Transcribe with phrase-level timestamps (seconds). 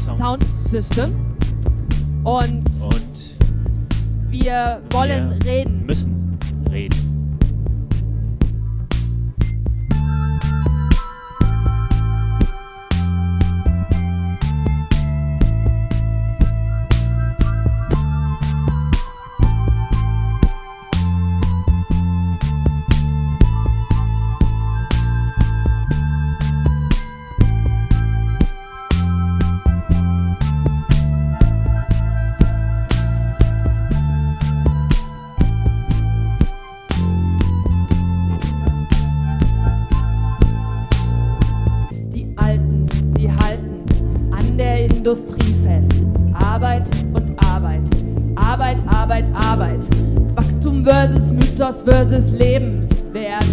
[0.00, 0.18] Sound.
[0.18, 1.14] Sound System.
[2.24, 3.36] Und und
[4.30, 5.86] wir wollen wir reden.
[5.86, 6.38] müssen
[6.70, 7.01] reden.
[51.02, 53.44] Versus Mythos versus Lebenswert.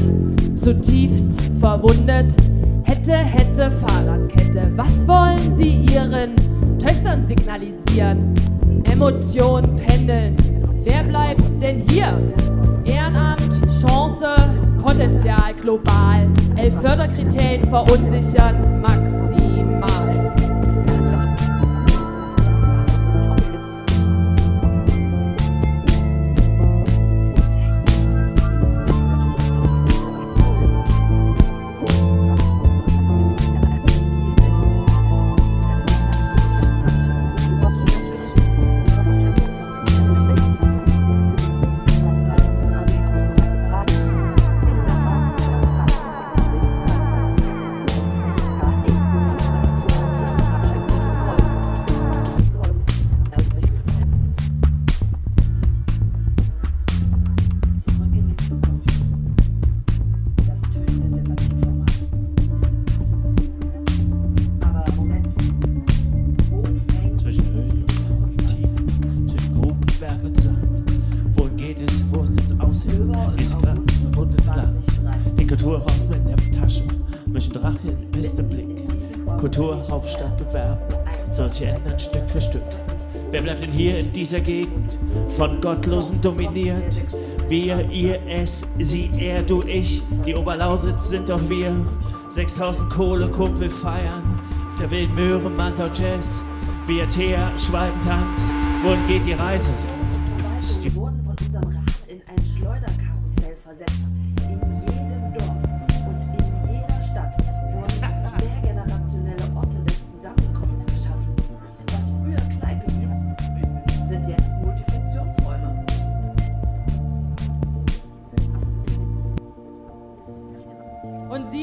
[0.56, 2.36] Zutiefst verwundet.
[2.84, 4.72] Hätte, hätte Fahrradkette.
[4.76, 6.36] Was wollen Sie Ihren
[6.78, 8.36] Töchtern signalisieren?
[8.92, 10.36] Emotionen pendeln.
[10.84, 12.22] Wer bleibt denn hier?
[12.86, 13.50] Ehrenamt,
[13.82, 14.28] Chance,
[14.84, 16.30] Potenzial global.
[16.56, 20.36] Elf Förderkriterien verunsichern maximal.
[79.60, 80.80] Kulturhauptstadt bewerben.
[81.32, 82.64] Soll sich ändern Stück für Stück.
[83.30, 84.98] Wer bleibt denn hier in dieser Gegend?
[85.36, 87.02] Von Gottlosen dominiert.
[87.50, 90.02] Wir, ihr, es, sie, er, du, ich.
[90.26, 91.76] Die Oberlausitz sind doch wir.
[92.30, 94.40] 6000 Kohlekumpel feiern.
[94.70, 96.42] Auf der wilden Möhre, Mantau Jazz.
[96.88, 98.50] Via Thea, Schwalbentanz.
[98.82, 99.70] Wohin geht die Reise?
[100.82, 104.19] Wir wurden von unserem Rad in ein Schleuderkarussell versetzt.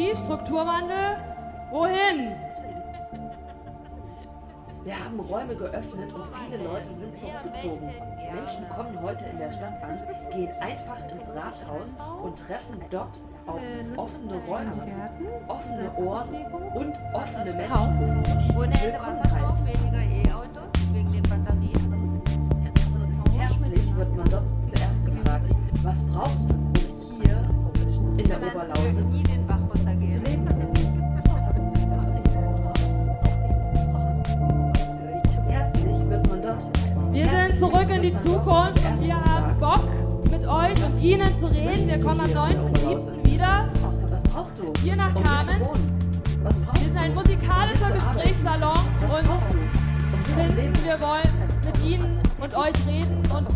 [0.07, 1.19] Sie, Strukturwandel?
[1.71, 2.33] Wohin?
[4.85, 7.91] Wir haben Räume geöffnet und viele Leute sind zurückgezogen.
[8.33, 9.99] Menschen kommen heute in der Stadt an,
[10.31, 13.19] gehen einfach ins Rathaus und treffen dort
[13.49, 13.61] auf
[13.97, 15.11] offene Räume,
[15.49, 16.35] offene Ohren
[16.75, 18.23] und offene Menschen.
[20.93, 22.23] Diesen Batterien.
[23.37, 25.51] Herzlich wird man dort zuerst gefragt,
[25.83, 26.55] was brauchst du,
[27.23, 27.49] hier
[28.19, 29.16] in der Oberlausitz
[38.47, 39.89] Zukunft und wir haben Bock,
[40.31, 41.89] mit euch und Ihnen zu reden.
[41.89, 43.25] Wir kommen am 9.7.
[43.25, 43.69] wieder
[44.09, 44.73] Was brauchst du?
[44.83, 45.69] hier nach Kamenz.
[46.45, 49.41] Wir sind ein musikalischer Gesprächssalon und
[50.33, 51.29] finden, wir wollen
[51.65, 53.49] mit Ihnen und euch reden und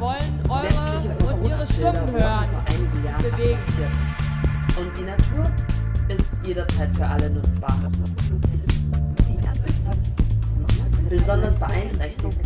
[0.00, 2.48] wollen eure und Ihre Stimmen hören.
[3.18, 3.58] bewegen.
[4.78, 5.50] Und die Natur
[6.08, 7.76] ist jederzeit für alle nutzbar.
[11.10, 12.38] Besonders beeinträchtigt,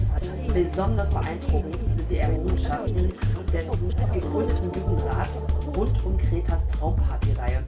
[0.53, 3.13] besonders beeindruckend sind die Errungenschaften
[3.53, 5.45] des gegründeten Jugendrats
[5.77, 7.65] rund um Kretas Traumparty-Reihe.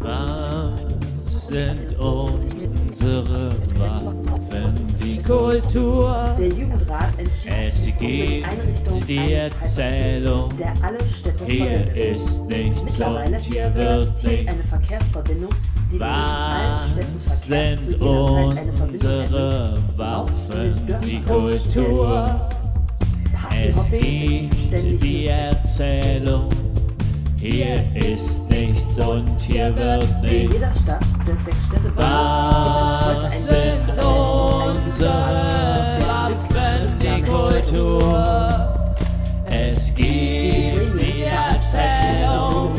[0.00, 4.96] Was sind unsere Waffen?
[5.00, 6.34] Die Kultur.
[6.38, 10.48] Der Jugendrat entschied Es die gibt die Erzählung.
[10.58, 14.58] der alle Städte Hier ist nichts Mittlerweile und hier wird existiert eine.
[14.58, 15.50] Verkehrsverbindung,
[15.98, 22.40] Was sind unsere Waffen, die Kultur?
[23.50, 26.48] Es gibt die Erzählung,
[27.36, 30.56] hier ist nichts und hier wird nichts.
[31.96, 35.12] Was sind unsere
[36.06, 38.72] Waffen, die Kultur?
[39.46, 42.78] Es gibt die Erzählung,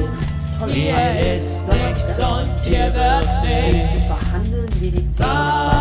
[0.68, 3.94] hier ist nichts und hier wird nichts.
[3.94, 5.73] zu verhandeln, wie die Zukunft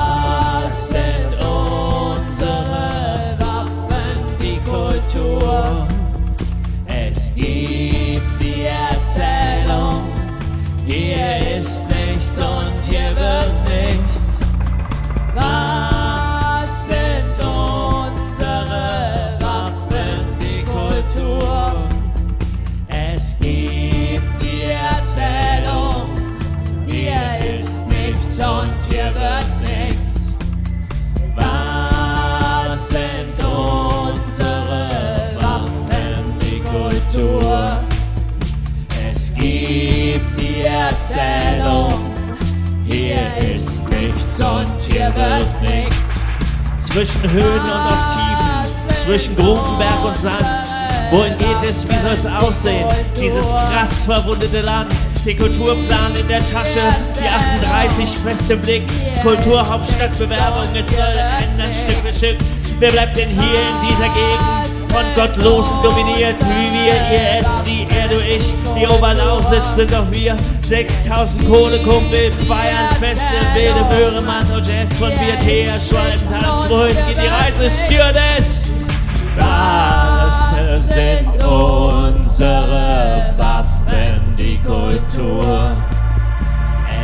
[43.39, 45.97] ist nichts und hier wird nichts.
[46.81, 50.45] Zwischen Höhen und auch Tiefen, zwischen Grubenberg und Sand.
[51.13, 52.89] Wohin geht es, wie soll es aussehen?
[53.21, 54.95] Dieses krass verwundete Land.
[55.25, 56.89] Den Kulturplan in der Tasche,
[57.21, 58.83] die 38 feste Blick.
[59.23, 62.39] Kulturhauptstadtbewerbung, es soll ändern Stück für Stück.
[62.79, 64.72] Wer bleibt denn hier in dieser Gegend?
[64.93, 68.53] Von Gottlosen dominiert, wie wir, ihr es, sie, er, du, ich.
[68.77, 70.37] Die Oberlausitz sind doch wir.
[70.67, 73.25] 6000 Kohlekumpel feiern Feste
[73.55, 76.69] wilde Möhre, Mann und Jazz von BT, Schwalbentanz.
[76.69, 78.71] Wohin geht die Reise, Stewardess?
[79.39, 80.51] Was
[80.93, 85.73] sind unsere Waffen, die Kultur?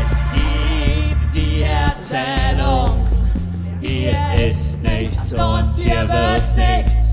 [0.02, 3.08] Es gibt die Erzählung,
[3.80, 7.07] hier ist nichts und hier wird nichts.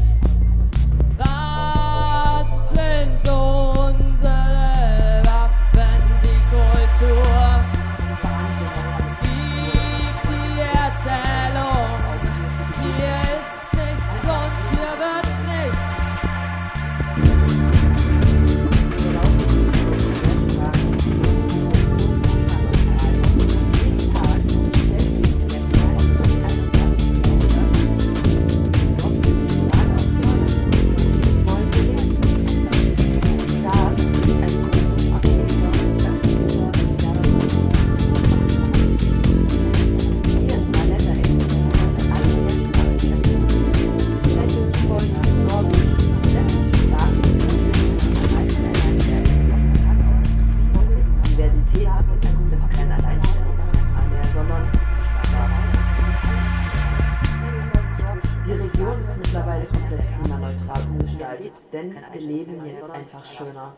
[62.26, 63.74] Leben jetzt einfach schöner.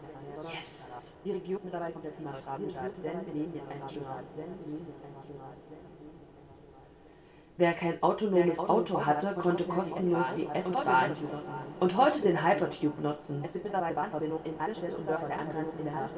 [0.53, 1.13] Yes!
[1.23, 4.23] Die Region ist mittlerweile komplett klimaneutral umgestaltet, denn wir leben jetzt einfach schöner.
[7.59, 11.15] Wer kein autonomes Auto hatte, konnte kostenlos die S-Bahn
[11.79, 13.41] und heute den Hypertube nutzen.
[13.44, 16.09] Es gibt mittlerweile Bahnverbindungen in alle Städte und Dörfer der angrenzenden Länder.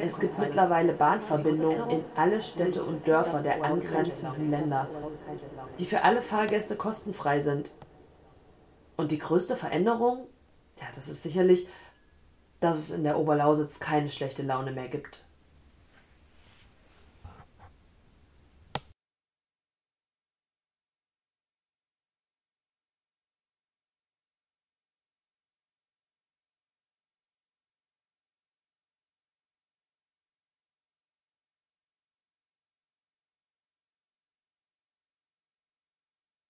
[0.00, 4.86] Es gibt mittlerweile Bahnverbindungen in alle Städte und Dörfer der angrenzenden Länder,
[5.80, 7.72] die für alle Fahrgäste kostenfrei sind.
[8.96, 10.28] Und die größte Veränderung,
[10.80, 11.66] ja, das ist sicherlich,
[12.60, 15.24] dass es in der Oberlausitz keine schlechte Laune mehr gibt.